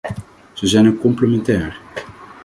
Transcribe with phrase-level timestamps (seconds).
[0.53, 1.79] Ze zijn ook complementair.